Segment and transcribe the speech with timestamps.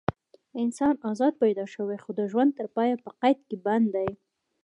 [0.63, 4.09] انسان ازاد پیدا شوی خو د ژوند تر پایه په قید کې بندي دی.